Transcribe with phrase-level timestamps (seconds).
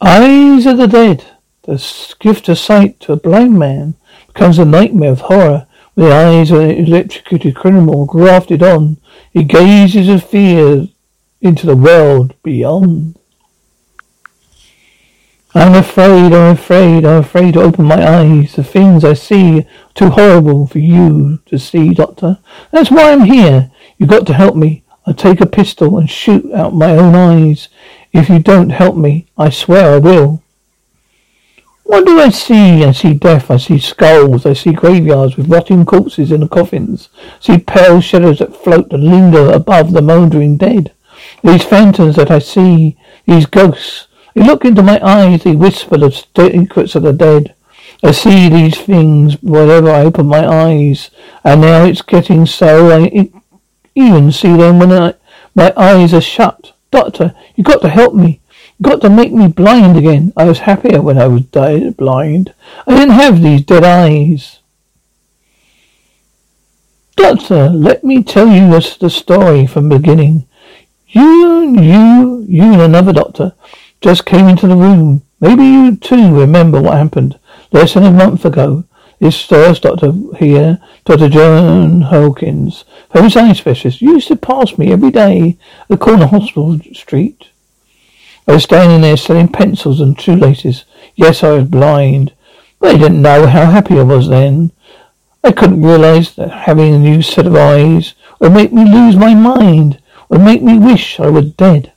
[0.00, 1.24] Eyes of the dead.
[1.62, 3.94] The gift of sight to a blind man
[4.26, 8.98] becomes a nightmare of horror with the eyes of an electrocuted criminal grafted on.
[9.32, 10.88] He gazes with fear
[11.40, 13.18] into the world beyond.
[15.54, 18.56] I'm afraid, I'm afraid, I'm afraid to open my eyes.
[18.56, 22.40] The things I see are too horrible for you to see, Doctor.
[22.72, 23.70] That's why I'm here.
[23.96, 24.82] You've got to help me.
[25.06, 27.68] I'll take a pistol and shoot out my own eyes.
[28.14, 30.40] If you don't help me, I swear I will.
[31.82, 32.84] What do I see?
[32.84, 33.50] I see death.
[33.50, 34.46] I see skulls.
[34.46, 37.08] I see graveyards with rotting corpses in the coffins.
[37.20, 40.92] I see pale shadows that float and linger above the mouldering dead.
[41.42, 45.42] These phantoms that I see, these ghosts, they look into my eyes.
[45.42, 47.54] They whisper the secrets of the dead.
[48.04, 51.10] I see these things whenever I open my eyes,
[51.42, 53.30] and now it's getting so I
[53.96, 55.14] even see them when I,
[55.54, 56.73] my eyes are shut.
[56.94, 58.40] Doctor, you got to help me.
[58.78, 60.32] You got to make me blind again.
[60.36, 62.54] I was happier when I was dead, blind.
[62.86, 64.60] I didn't have these dead eyes.
[67.16, 70.46] Doctor, let me tell you the, the story from the beginning.
[71.08, 73.54] You, you, you and another doctor
[74.00, 75.22] just came into the room.
[75.40, 77.40] Maybe you too remember what happened
[77.72, 78.84] less than a month ago.
[79.20, 81.28] This first doctor here, Dr.
[81.28, 86.78] John Hawkins, famous eye specialist, used to pass me every day at the corner hospital
[86.92, 87.50] street.
[88.46, 90.84] I was standing there selling pencils and shoelaces.
[91.14, 92.32] Yes, I was blind,
[92.80, 94.72] but I didn't know how happy I was then.
[95.44, 99.34] I couldn't realize that having a new set of eyes would make me lose my
[99.34, 101.92] mind, would make me wish I were dead.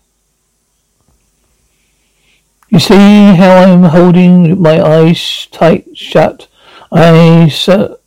[2.70, 6.47] You see how I'm holding my eyes tight shut
[6.92, 8.00] I so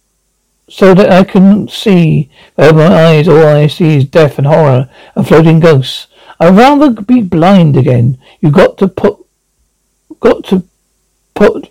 [0.70, 2.30] so that I can see.
[2.56, 6.06] Over my eyes, all I see is death and horror and floating ghosts.
[6.38, 8.18] I'd rather be blind again.
[8.41, 9.18] You got to put,
[10.20, 10.62] got to
[11.34, 11.70] put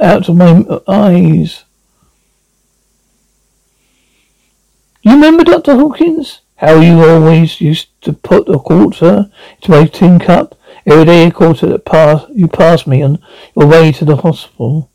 [0.00, 1.64] out of my eyes.
[5.02, 5.74] You remember Dr.
[5.74, 6.40] Hawkins?
[6.56, 11.30] How you always used to put a quarter into my tin cup every day, a
[11.30, 13.22] quarter that pass you passed me on
[13.56, 14.90] your way to the hospital.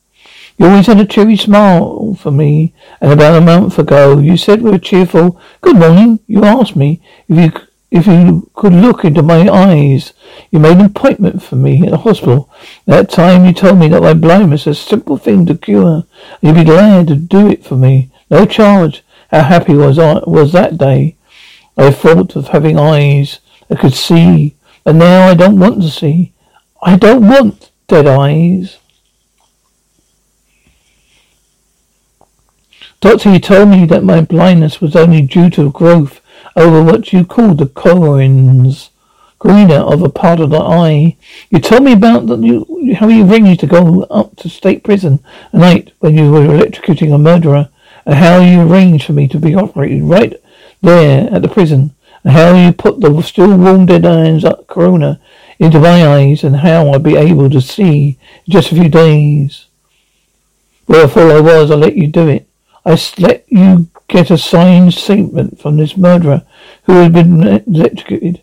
[0.58, 4.62] You always had a cheery smile for me, and about a month ago you said
[4.62, 9.22] with a cheerful good morning, you asked me if you if you could look into
[9.22, 10.14] my eyes.
[10.52, 12.52] You made an appointment for me at the hospital.
[12.86, 16.06] That time you told me that my blindness is a simple thing to cure,
[16.42, 18.12] and you'd be glad to do it for me.
[18.30, 19.04] No charge.
[19.30, 21.18] How happy was I was that day.
[21.78, 24.56] I thought of having eyes that could see,
[24.86, 26.34] and now I don't want to see.
[26.82, 28.78] I don't want dead eyes.
[33.04, 36.22] Doctor, you told me that my blindness was only due to growth
[36.56, 38.92] over what you call the corins
[39.40, 41.18] greener of a part of the eye.
[41.50, 45.20] You told me about you, how you arranged to go up to state prison
[45.52, 47.68] at night when you were electrocuting a murderer,
[48.06, 50.42] and how you arranged for me to be operated right
[50.82, 51.94] there at the prison,
[52.24, 55.20] and how you put the still warm dead eyes cornea
[55.60, 59.66] into my eyes, and how I'd be able to see in just a few days.
[60.88, 62.48] Fool I was, I let you do it.
[62.86, 66.44] I let you get a signed statement from this murderer
[66.84, 68.42] who had been electrocuted.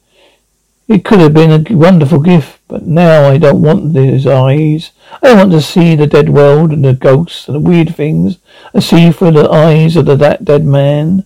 [0.88, 4.90] It could have been a wonderful gift, but now I don't want these eyes.
[5.22, 8.38] I want to see the dead world and the ghosts and the weird things
[8.74, 11.24] I see through the eyes of the, that dead man.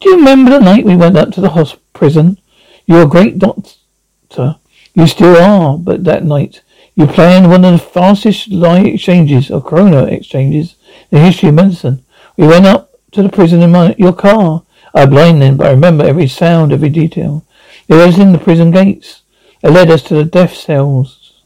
[0.00, 2.38] Do you remember the night we went up to the hospital prison?
[2.86, 4.56] You're a great doctor.
[4.94, 6.62] You still are, but that night
[6.94, 10.76] you planned one of the fastest light exchanges or cornea exchanges
[11.10, 12.04] the history of medicine.
[12.36, 14.62] We went up to the prison in my, your car.
[14.94, 17.44] I blind then, but I remember every sound, every detail.
[17.88, 19.22] It was in the prison gates.
[19.62, 21.42] They led us to the death cells.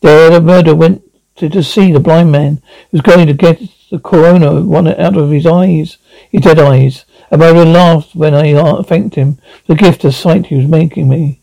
[0.00, 1.02] There the murderer went
[1.36, 5.16] to, to see the blind man who was going to get the cornea one out
[5.16, 5.98] of his eyes,
[6.30, 7.04] his dead eyes.
[7.30, 10.66] And I laughed when I uh, thanked him for the gift of sight he was
[10.66, 11.40] making me.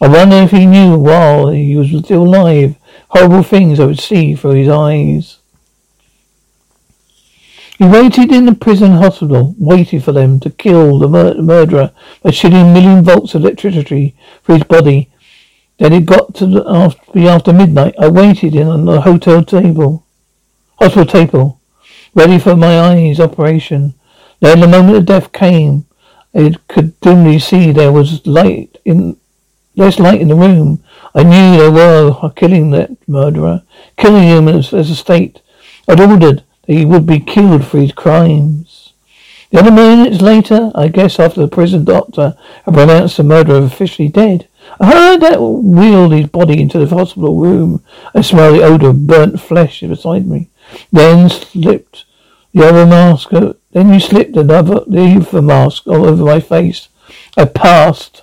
[0.00, 2.76] I wonder if he knew while he was still alive
[3.08, 5.38] horrible things I would see through his eyes.
[7.78, 11.92] He waited in the prison hospital, waited for them to kill the mur- murderer
[12.22, 15.10] by shooting a million volts of electricity through his body.
[15.78, 17.94] Then it got to the, after, after midnight.
[17.98, 20.06] I waited in on the hotel table,
[20.78, 21.60] hospital table,
[22.14, 23.94] ready for my eyes operation.
[24.40, 25.84] Then the moment of death came.
[26.34, 29.18] I could dimly see there was light in
[29.74, 30.82] less light in the room.
[31.14, 33.62] I knew they were killing that murderer,
[33.98, 35.42] killing him as, as a state.
[35.86, 38.92] I'd ordered he would be killed for his crimes.
[39.50, 44.08] The other minutes later, I guess after the prison doctor had pronounced the murderer officially
[44.08, 44.48] dead,
[44.80, 47.82] I heard that wheeled his body into the hospital room.
[48.14, 50.50] I smelled the odor of burnt flesh beside me.
[50.90, 52.04] Then slipped
[52.52, 53.30] the other mask.
[53.30, 56.88] Then you slipped another the mask all over my face.
[57.36, 58.22] I passed.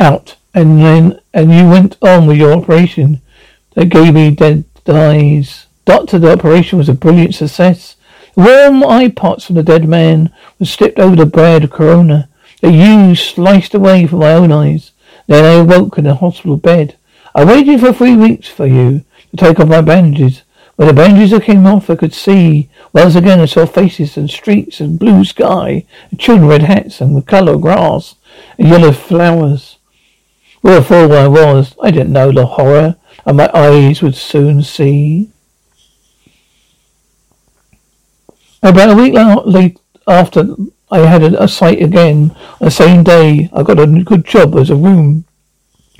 [0.00, 3.20] Out, and then and you went on with your operation
[3.74, 5.66] that gave me dead eyes.
[5.84, 7.96] Doctor, the operation was a brilliant success.
[8.36, 12.28] Warm eye pots from the dead man were slipped over the bread cornea
[12.60, 14.92] that you sliced away from my own eyes.
[15.26, 16.96] Then I awoke in a hospital bed.
[17.34, 20.42] I waited for three weeks for you to take off my bandages.
[20.76, 22.70] When the bandages came off, I could see.
[22.92, 27.16] Once again, I saw faces and streets and blue sky, and children red hats and
[27.16, 28.14] the colour of grass
[28.58, 29.69] and yellow flowers.
[30.62, 31.74] A I was.
[31.82, 35.30] I didn't know the horror, and my eyes would soon see.
[38.62, 39.14] About a week
[39.46, 40.54] late after
[40.90, 44.54] I had a, a sight again, on the same day, I got a good job
[44.56, 45.24] as a room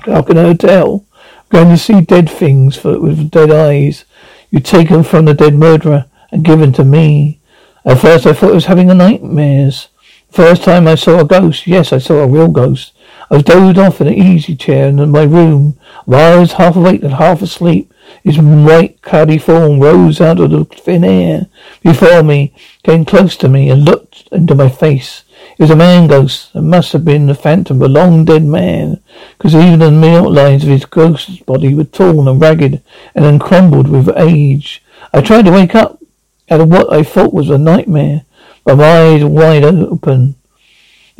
[0.03, 1.07] clerk in a hotel.
[1.49, 4.05] Going to see dead things for, with dead eyes.
[4.51, 7.41] You take them from the dead murderer and given to me.
[7.85, 9.89] At first I thought I was having a nightmares.
[10.31, 11.67] First time I saw a ghost.
[11.67, 12.93] Yes, I saw a real ghost.
[13.31, 15.79] I was dozed off in an easy chair in my room.
[16.05, 17.95] While I was half awake and half asleep,
[18.25, 21.47] his white, cloudy form rose out of the thin air
[21.81, 25.23] before me, came close to me, and looked into my face.
[25.57, 26.51] It was a man ghost.
[26.57, 29.01] It must have been the phantom of a long dead man,
[29.39, 32.83] because even the outlines of his ghost's body were torn and ragged
[33.15, 34.83] and then crumbled with age.
[35.15, 36.03] I tried to wake up
[36.51, 38.25] out of what I thought was a nightmare,
[38.65, 40.35] but my eyes wide open.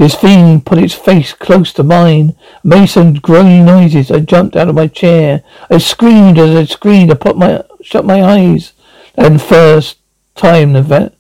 [0.01, 4.11] This thing put its face close to mine, made some groaning noises.
[4.11, 5.43] I jumped out of my chair.
[5.69, 7.11] I screamed as I screamed.
[7.11, 8.73] I put my shut my eyes.
[9.15, 9.99] And first
[10.35, 11.13] time the va-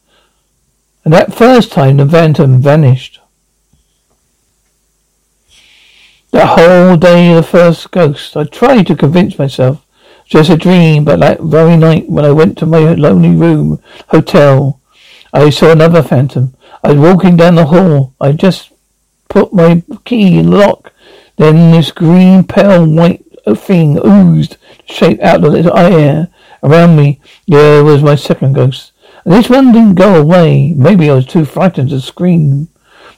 [1.04, 3.20] and that first time the phantom vanished.
[6.30, 9.84] That whole day the first ghost, I tried to convince myself
[10.24, 14.80] just a dream, but that very night when I went to my lonely room hotel,
[15.34, 16.54] I saw another phantom.
[16.82, 18.14] I was walking down the hall.
[18.18, 18.69] I just
[19.30, 20.92] put my key in the lock.
[21.38, 23.24] Then this green, pale, white
[23.56, 26.28] thing oozed, shaped out of the air
[26.62, 27.20] around me.
[27.46, 28.92] Yeah, it was my second ghost.
[29.24, 30.74] And this one didn't go away.
[30.74, 32.68] Maybe I was too frightened to scream.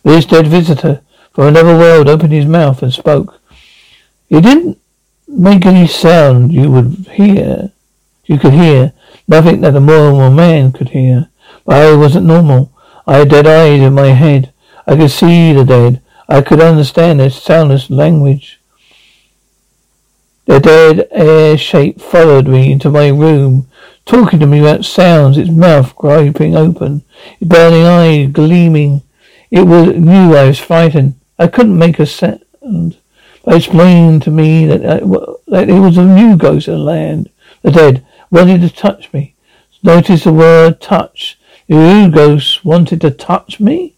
[0.05, 1.01] This dead visitor
[1.33, 3.41] from another world opened his mouth and spoke.
[4.29, 4.79] He didn't
[5.27, 7.73] make any sound you would hear.
[8.25, 8.93] You could hear
[9.27, 11.29] nothing that a normal man could hear.
[11.65, 12.73] But I wasn't normal.
[13.07, 14.53] I had dead eyes in my head.
[14.87, 16.02] I could see the dead.
[16.33, 18.59] I could understand their soundless language.
[20.47, 23.69] The dead air shape followed me into my room,
[24.07, 27.05] talking to me about sounds, its mouth gaping open,
[27.39, 29.03] its burning eyes gleaming.
[29.51, 31.21] It was knew I was frightened.
[31.39, 32.41] I couldn't make a sound.
[32.63, 37.29] They explained to me that, uh, that it was a new ghost in the land.
[37.61, 39.35] The dead wanted to touch me.
[39.83, 41.39] Notice the word touch.
[41.69, 43.92] The new ghost wanted to touch me?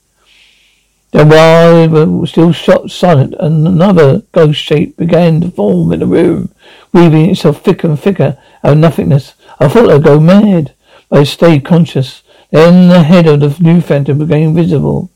[1.15, 6.07] Then while we were still shot silent, another ghost shape began to form in the
[6.07, 6.53] room,
[6.93, 9.35] weaving itself thicker and thicker out of nothingness.
[9.61, 10.75] I thought I'd go mad,
[11.09, 12.25] but I stayed conscious.
[12.51, 15.09] Then the head of the new phantom became visible.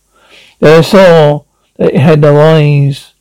[0.61, 1.43] There I saw
[1.79, 3.13] that it had no eyes.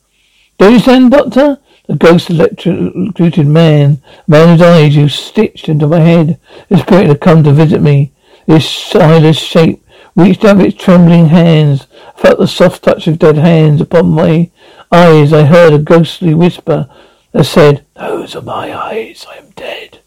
[0.60, 1.58] Do you understand, Doctor?
[1.88, 6.40] The ghost electrocuted man, man whose eyes you stitched into my head.
[6.70, 8.12] The spirit had come to visit me.
[8.46, 9.84] This eyeless shape
[10.16, 11.87] reached out its trembling hands,
[12.18, 14.50] felt the soft touch of dead hands upon my
[14.92, 15.32] eyes.
[15.32, 16.90] I heard a ghostly whisper
[17.32, 19.26] that said, Those are my eyes.
[19.30, 20.00] I am dead,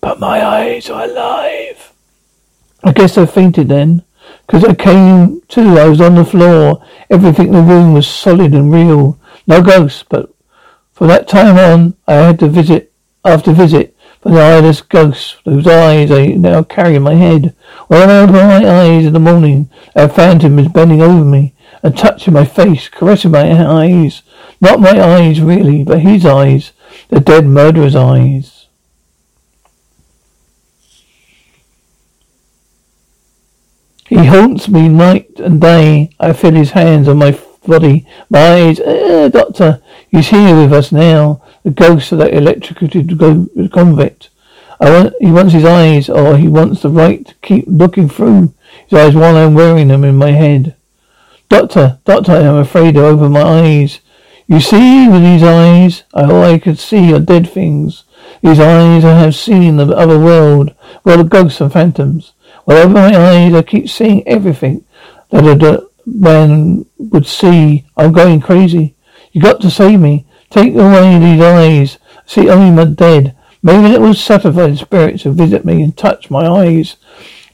[0.00, 1.92] but my eyes are alive.
[2.82, 4.04] I guess I fainted then.
[4.46, 6.84] Because I came to, I was on the floor.
[7.10, 9.18] Everything in the room was solid and real.
[9.46, 10.32] No ghosts, but
[10.92, 12.92] from that time on, I had to visit
[13.24, 17.54] after visit for the eyeless ghost whose eyes I now carry in my head.
[17.88, 21.96] When I open my eyes in the morning, a phantom is bending over me and
[21.96, 24.22] touching my face, caressing my eyes.
[24.60, 26.72] Not my eyes really, but his eyes,
[27.08, 28.66] the dead murderer's eyes.
[34.06, 36.10] He haunts me night and day.
[36.18, 37.30] I feel his hands on my
[37.70, 38.80] body, my eyes.
[38.80, 41.42] Uh, doctor, he's here with us now.
[41.62, 43.18] The ghost of that electrocuted
[43.72, 44.28] convict.
[44.80, 48.54] I want, he wants his eyes, or he wants the right to keep looking through
[48.86, 50.74] his eyes while I'm wearing them in my head.
[51.48, 54.00] Doctor, doctor, I'm afraid to open my eyes.
[54.46, 58.04] You see, with these eyes, all I could see are dead things.
[58.42, 60.74] These eyes I have seen the other world,
[61.04, 62.32] world of ghosts and phantoms.
[62.64, 64.84] Whatever my eyes, I keep seeing everything
[65.30, 67.86] that a man would see.
[67.96, 68.96] I'm going crazy.
[69.32, 70.26] You got to save me.
[70.50, 71.98] Take away these eyes.
[72.26, 73.36] See only my dead.
[73.62, 76.96] Maybe it will satisfy the spirits to visit me and touch my eyes.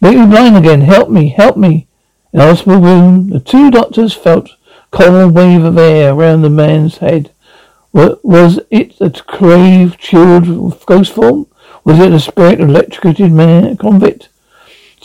[0.00, 0.82] Make me blind again.
[0.82, 1.28] Help me.
[1.28, 1.88] Help me.
[2.32, 4.50] In the hospital room, the two doctors felt
[4.90, 7.32] cold wave of air around the man's head.
[7.92, 11.46] Was it a crave, chilled ghost form?
[11.84, 14.28] Was it a spirit of electrocuted man convict?